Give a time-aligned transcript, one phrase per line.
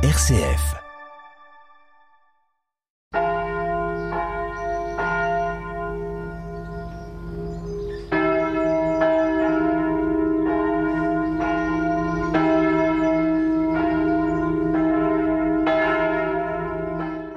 [0.00, 0.76] RCF.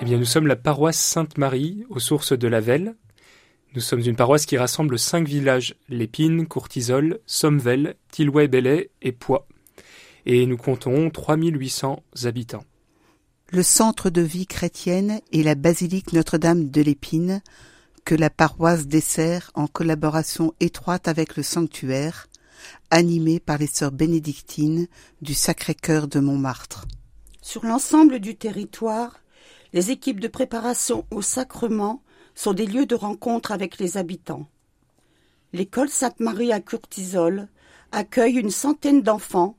[0.00, 2.94] Eh bien, nous sommes la paroisse Sainte-Marie, aux sources de la Velle.
[3.74, 9.46] Nous sommes une paroisse qui rassemble cinq villages Lépine, Courtisol, Sommevel, Tillouet-Bellay et Poix.
[10.28, 12.64] Et nous comptons 3800 habitants.
[13.50, 17.42] Le centre de vie chrétienne est la basilique Notre-Dame de l'Épine,
[18.04, 22.26] que la paroisse dessert en collaboration étroite avec le sanctuaire,
[22.90, 24.88] animé par les sœurs bénédictines
[25.22, 26.86] du Sacré-Cœur de Montmartre.
[27.40, 29.20] Sur l'ensemble du territoire,
[29.72, 32.02] les équipes de préparation au sacrement
[32.34, 34.48] sont des lieux de rencontre avec les habitants.
[35.52, 37.46] L'école Sainte-Marie à Courtisol
[37.92, 39.56] accueille une centaine d'enfants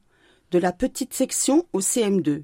[0.51, 2.43] de la petite section au CM2.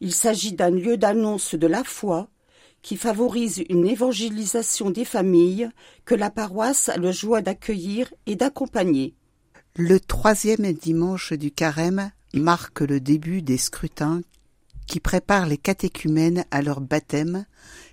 [0.00, 2.28] Il s'agit d'un lieu d'annonce de la foi
[2.82, 5.68] qui favorise une évangélisation des familles
[6.04, 9.14] que la paroisse a le joie d'accueillir et d'accompagner.
[9.74, 14.22] Le troisième dimanche du carême marque le début des scrutins
[14.86, 17.44] qui préparent les catéchumènes à leur baptême,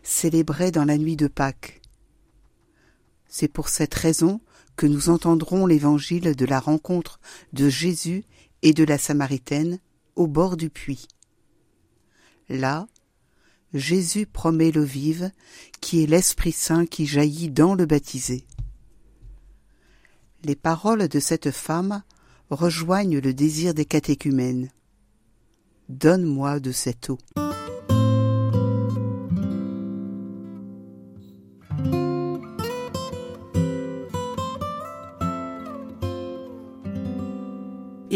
[0.04, 1.82] célébré dans la nuit de Pâques.
[3.28, 4.42] C'est pour cette raison
[4.76, 7.20] que nous entendrons l'évangile de la rencontre
[7.52, 8.26] de Jésus
[8.64, 9.80] et de la Samaritaine
[10.16, 11.08] au bord du puits.
[12.50, 12.88] Là,
[13.74, 15.32] Jésus promet l'eau vive,
[15.82, 18.46] qui est l'Esprit Saint qui jaillit dans le baptisé.
[20.44, 22.04] Les paroles de cette femme
[22.50, 24.70] rejoignent le désir des catéchumènes.
[25.90, 27.18] Donne-moi de cette eau.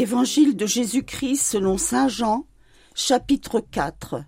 [0.07, 2.47] Évangile de Jésus-Christ selon Saint Jean,
[2.95, 4.23] chapitre 4.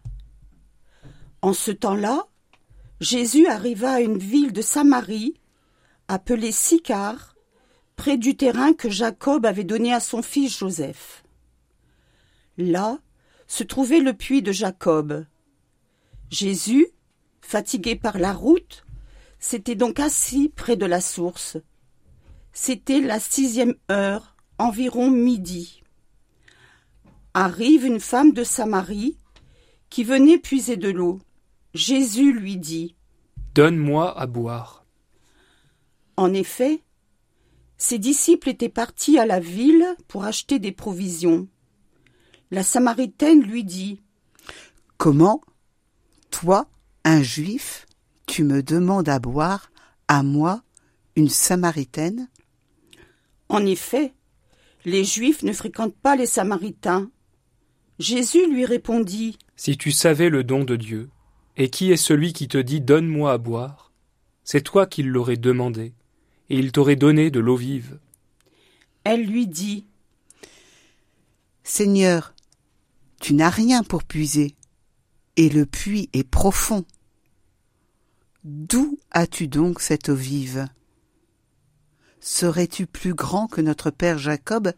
[1.41, 2.27] En ce temps-là,
[2.99, 5.35] Jésus arriva à une ville de Samarie,
[6.09, 7.33] appelée Sicar,
[7.95, 11.23] près du terrain que Jacob avait donné à son fils Joseph.
[12.57, 12.99] Là
[13.47, 15.25] se trouvait le puits de Jacob.
[16.29, 16.87] Jésus,
[17.39, 18.83] fatigué par la route,
[19.39, 21.55] s'était donc assis près de la source.
[22.51, 25.81] C'était la sixième heure environ midi.
[27.33, 29.17] Arrive une femme de Samarie
[29.89, 31.19] qui venait puiser de l'eau.
[31.73, 32.95] Jésus lui dit
[33.55, 34.85] Donne-moi à boire.
[36.17, 36.83] En effet,
[37.77, 41.47] ses disciples étaient partis à la ville pour acheter des provisions.
[42.51, 44.01] La Samaritaine lui dit
[44.97, 45.41] Comment,
[46.29, 46.67] toi,
[47.05, 47.85] un juif,
[48.25, 49.71] tu me demandes à boire,
[50.09, 50.61] à moi,
[51.15, 52.27] une Samaritaine?
[53.47, 54.13] En effet,
[54.89, 57.09] les Juifs ne fréquentent pas les Samaritains.
[57.99, 61.09] Jésus lui répondit Si tu savais le don de Dieu,
[61.57, 63.91] et qui est celui qui te dit Donne-moi à boire,
[64.43, 65.93] c'est toi qui l'aurais demandé,
[66.49, 67.99] et il t'aurait donné de l'eau vive.
[69.03, 69.85] Elle lui dit
[71.63, 72.33] Seigneur,
[73.21, 74.55] tu n'as rien pour puiser,
[75.35, 76.83] et le puits est profond.
[78.43, 80.67] D'où as-tu donc cette eau vive?
[82.21, 84.73] Serais-tu plus grand que notre père Jacob,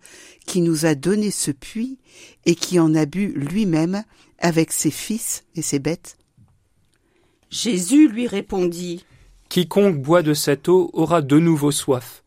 [0.46, 1.98] qui nous a donné ce puits
[2.46, 4.04] et qui en a bu lui-même
[4.40, 6.18] avec ses fils et ses bêtes?
[7.50, 9.06] Jésus lui répondit
[9.50, 12.24] Quiconque boit de cette eau aura de nouveau soif,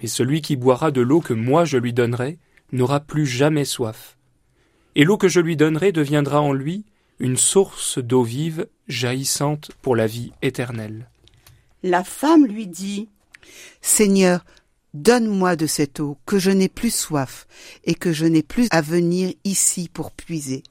[0.00, 2.38] mais celui qui boira de l'eau que moi je lui donnerai
[2.72, 4.16] n'aura plus jamais soif.
[4.94, 6.84] Et l'eau que je lui donnerai deviendra en lui
[7.18, 11.10] une source d'eau vive jaillissante pour la vie éternelle.
[11.82, 13.08] La femme lui dit
[13.82, 14.44] Seigneur,
[14.94, 17.46] donne-moi de cette eau, que je n'ai plus soif,
[17.84, 20.62] et que je n'ai plus à venir ici pour puiser.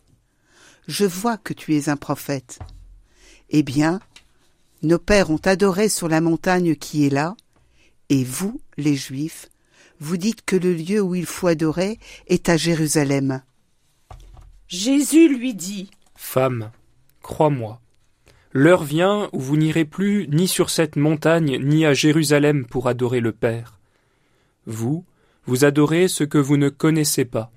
[0.87, 2.59] Je vois que tu es un prophète.
[3.49, 3.99] Eh bien,
[4.81, 7.35] nos pères ont adoré sur la montagne qui est là,
[8.09, 9.49] et vous, les Juifs,
[9.99, 13.41] vous dites que le lieu où il faut adorer est à Jérusalem.
[14.67, 16.71] Jésus lui dit Femme,
[17.21, 17.79] crois-moi,
[18.57, 23.19] l'heure vient où vous n'irez plus ni sur cette montagne ni à Jérusalem pour adorer
[23.19, 23.81] le Père.
[24.65, 25.03] Vous,
[25.45, 27.51] vous adorez ce que vous ne connaissez pas.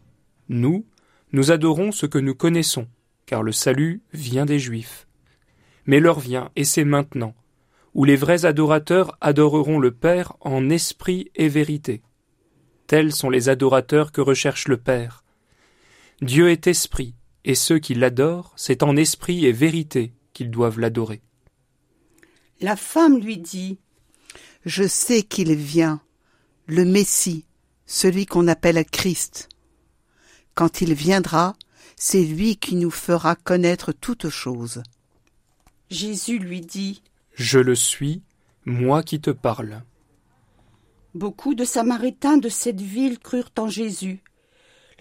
[0.49, 0.85] Nous,
[1.31, 2.89] nous adorons ce que nous connaissons,
[3.27, 5.06] car le salut vient des Juifs.
[5.87, 7.37] Mais l'heure vient, et c'est maintenant,
[7.94, 12.03] où les vrais adorateurs adoreront le Père en esprit et vérité.
[12.89, 15.23] Tels sont les adorateurs que recherche le Père.
[16.23, 21.20] Dieu est esprit, et ceux qui l'adorent, c'est en esprit et vérité qu'ils doivent l'adorer.
[22.61, 23.81] La femme lui dit
[24.64, 26.00] Je sais qu'il vient,
[26.69, 27.44] le Messie,
[27.87, 29.49] celui qu'on appelle Christ.
[30.55, 31.56] Quand il viendra,
[31.96, 34.85] C'est lui qui nous fera connaître toutes choses.
[35.90, 37.02] Jésus lui dit
[37.34, 38.23] Je le suis,
[38.64, 39.82] moi qui te parle.
[41.17, 44.23] Beaucoup de Samaritains de cette ville crurent en Jésus.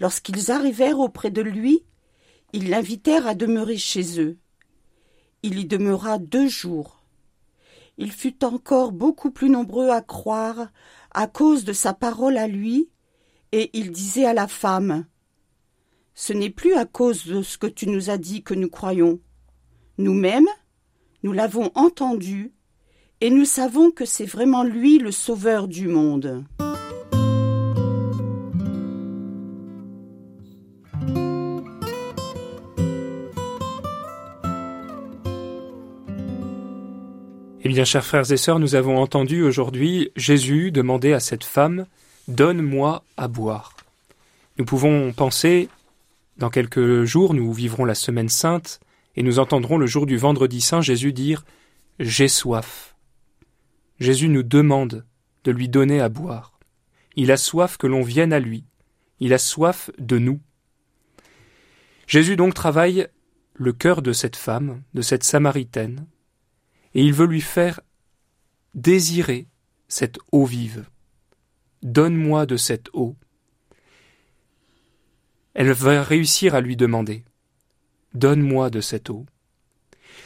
[0.00, 1.84] Lorsqu'ils arrivèrent auprès de lui,
[2.52, 4.36] ils l'invitèrent à demeurer chez eux.
[5.42, 7.02] Il y demeura deux jours.
[7.96, 10.68] Il fut encore beaucoup plus nombreux à croire
[11.12, 12.88] à cause de sa parole à lui,
[13.52, 15.06] et il disait à la femme
[16.14, 19.20] Ce n'est plus à cause de ce que tu nous as dit que nous croyons.
[19.96, 20.48] Nous-mêmes,
[21.22, 22.52] nous l'avons entendu,
[23.20, 26.44] et nous savons que c'est vraiment lui le sauveur du monde.
[37.78, 41.86] Bien, chers frères et sœurs, nous avons entendu aujourd'hui Jésus demander à cette femme
[42.26, 43.76] Donne-moi à boire.
[44.58, 45.68] Nous pouvons penser,
[46.38, 48.80] dans quelques jours, nous vivrons la semaine sainte,
[49.14, 51.44] et nous entendrons le jour du vendredi saint Jésus dire
[52.00, 52.96] J'ai soif.
[54.00, 55.04] Jésus nous demande
[55.44, 56.58] de lui donner à boire.
[57.14, 58.64] Il a soif que l'on vienne à lui.
[59.20, 60.40] Il a soif de nous.
[62.08, 63.06] Jésus donc travaille
[63.54, 66.06] le cœur de cette femme, de cette Samaritaine,
[66.98, 67.78] et il veut lui faire
[68.74, 69.46] désirer
[69.86, 70.84] cette eau vive.
[71.84, 73.14] Donne-moi de cette eau.
[75.54, 77.24] Elle va réussir à lui demander.
[78.14, 79.26] Donne-moi de cette eau.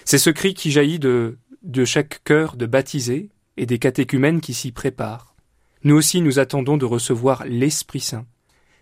[0.07, 1.37] C'est ce cri qui jaillit de,
[1.85, 3.29] chaque cœur de baptisé
[3.59, 5.37] et des catéchumènes qui s'y préparent.
[5.85, 8.25] Nous aussi nous attendons de recevoir l'Esprit Saint.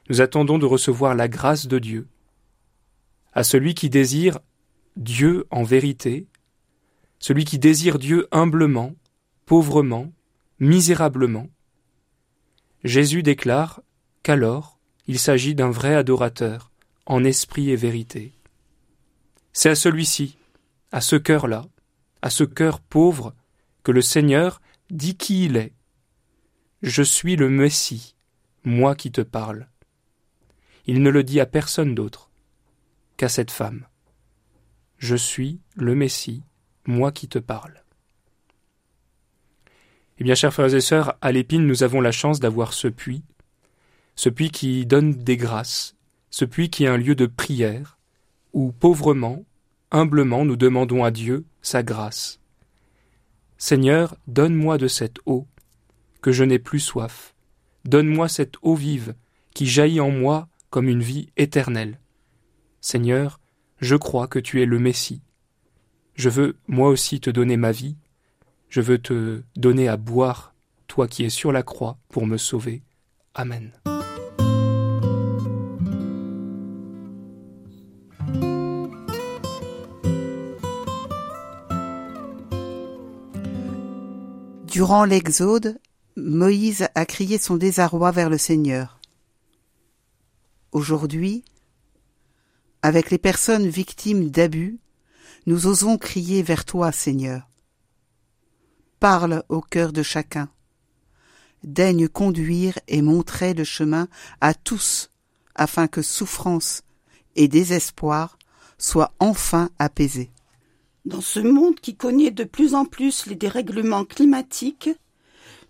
[0.09, 2.07] Nous attendons de recevoir la grâce de Dieu.
[3.33, 4.39] À celui qui désire
[4.95, 6.29] Dieu en vérité,
[7.21, 8.95] celui qui désire Dieu humblement,
[9.47, 10.13] pauvrement,
[10.59, 11.49] misérablement.
[12.83, 13.83] Jésus déclare
[14.23, 16.71] qu'alors il s'agit d'un vrai adorateur,
[17.07, 18.33] en esprit et vérité.
[19.53, 20.39] C'est à celui-ci,
[20.93, 21.67] à ce cœur-là,
[22.23, 23.35] à ce cœur pauvre,
[23.83, 25.73] que le Seigneur dit qui il est.
[26.83, 28.15] Je suis le Messie,
[28.65, 29.69] moi qui te parle.
[30.87, 32.31] Il ne le dit à personne d'autre
[33.17, 33.87] qu'à cette femme.
[34.99, 36.45] Je suis le Messie,
[36.87, 37.83] moi qui te parle.
[40.19, 43.23] Eh bien, chers frères et sœurs, à l'épine, nous avons la chance d'avoir ce puits,
[44.17, 45.97] ce puits qui donne des grâces,
[46.31, 47.99] ce puits qui est un lieu de prière,
[48.53, 49.45] où pauvrement,
[49.91, 52.39] humblement, nous demandons à Dieu sa grâce.
[53.57, 55.47] Seigneur, donne-moi de cette eau,
[56.21, 57.35] que je n'ai plus soif.
[57.85, 59.15] Donne-moi cette eau vive,
[59.55, 61.99] qui jaillit en moi comme une vie éternelle.
[62.81, 63.41] Seigneur,
[63.81, 65.23] je crois que tu es le Messie,
[66.15, 67.97] je veux moi aussi te donner ma vie,
[68.69, 70.55] je veux te donner à boire,
[70.87, 72.83] toi qui es sur la croix, pour me sauver.
[73.35, 73.73] Amen.
[84.67, 85.81] Durant l'Exode,
[86.17, 89.01] Moïse a crié son désarroi vers le Seigneur.
[90.71, 91.45] Aujourd'hui,
[92.83, 94.79] avec les personnes victimes d'abus,
[95.47, 97.49] nous osons crier vers toi, Seigneur.
[98.99, 100.49] Parle au cœur de chacun.
[101.65, 104.09] Daigne conduire et montrer le chemin
[104.41, 105.11] à tous,
[105.55, 106.83] afin que souffrance
[107.37, 108.39] et désespoir
[108.79, 110.31] soient enfin apaisés.
[111.05, 114.91] Dans ce monde qui connaît de plus en plus les dérèglements climatiques,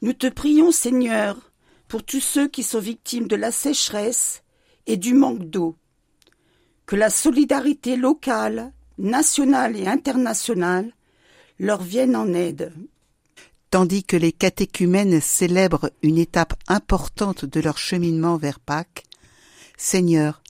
[0.03, 1.37] nous te prions, Seigneur,
[1.87, 4.43] pour tous ceux qui sont victimes de la sécheresse
[4.87, 5.77] et du manque d'eau.
[6.87, 10.93] Que la solidarité locale nationales et internationales,
[11.59, 12.73] leur viennent en aide.
[13.71, 19.05] Tandis que les catéchumènes célèbrent une étape importante de leur cheminement vers Pâques,
[19.77, 20.43] Seigneur,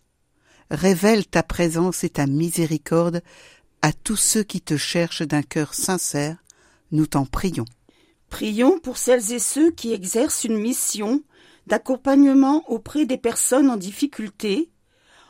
[0.71, 3.23] révèle ta présence et ta miséricorde
[3.83, 6.37] à tous ceux qui te cherchent d'un cœur sincère,
[6.93, 7.65] nous t'en prions.
[8.29, 11.23] Prions pour celles et ceux qui exercent une mission
[11.67, 14.71] d'accompagnement auprès des personnes en difficulté,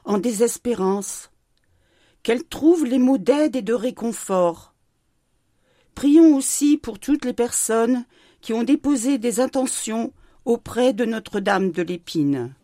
[0.05, 1.30] en désespérance,
[2.23, 4.75] qu'elle trouve les mots d'aide et de réconfort.
[5.95, 8.05] Prions aussi pour toutes les personnes
[8.41, 10.13] qui ont déposé des intentions
[10.45, 12.55] auprès de Notre-Dame de l'Épine.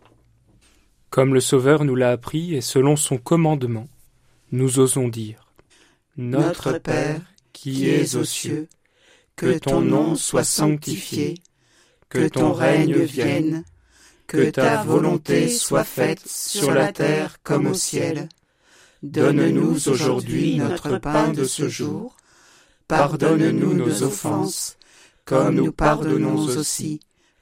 [1.11, 3.89] Comme le Sauveur nous l'a appris et selon son commandement,
[4.53, 5.53] nous osons dire
[6.17, 7.21] Notre Père,
[7.53, 8.69] qui es aux cieux,
[9.35, 11.35] que ton nom soit sanctifié,
[12.09, 13.65] que ton règne vienne,
[14.27, 18.29] que ta volonté soit faite sur la terre comme au ciel.
[19.03, 22.17] Donne-nous aujourd'hui notre pain de ce jour.
[22.89, 24.77] Pardonne-nous nos offenses,
[25.25, 27.01] comme nous pardonnons aussi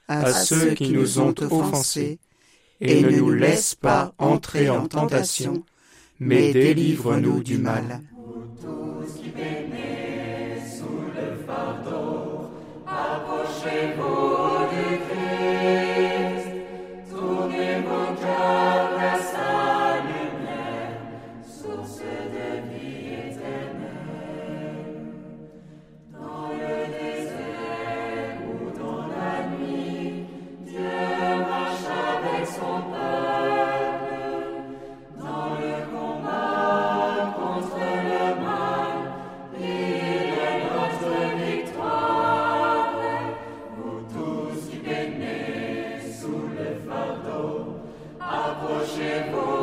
[0.09, 2.19] à ceux qui nous ont offensés.
[2.81, 5.65] Et ne nous laisse pas entrer en tentation,
[6.19, 8.03] mais délivre-nous du mal.
[49.15, 49.54] faithful.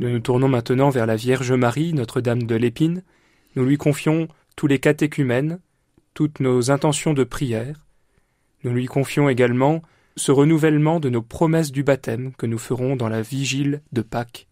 [0.00, 3.02] Nous nous tournons maintenant vers la Vierge Marie, Notre-Dame de l'Épine.
[3.54, 5.60] Nous lui confions tous les catéchumènes,
[6.14, 7.86] toutes nos intentions de prière.
[8.64, 9.82] Nous lui confions également
[10.16, 14.48] ce renouvellement de nos promesses du baptême que nous ferons dans la vigile de Pâques.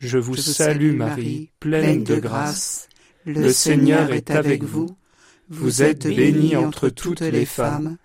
[0.00, 2.88] Je vous, salue, Marie, pleine de grâce.
[3.24, 4.96] Le Seigneur est avec vous.
[5.48, 7.96] Vous êtes bénie entre toutes les femmes,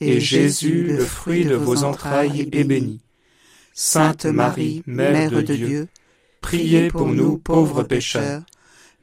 [0.00, 3.00] et Jésus, le fruit de vos entrailles, est béni.
[3.74, 5.88] Sainte Marie, Mère de Dieu,
[6.42, 8.42] Priez pour nous pauvres pécheurs,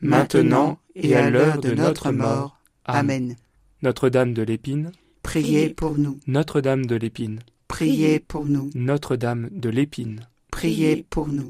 [0.01, 2.59] maintenant et à l'heure de notre mort.
[2.85, 3.35] Amen.
[3.81, 4.91] Notre-Dame de l'Épine,
[5.23, 6.19] priez pour nous.
[6.27, 8.69] Notre-Dame de l'Épine, priez pour nous.
[8.75, 11.49] Notre-Dame de l'Épine, priez pour nous.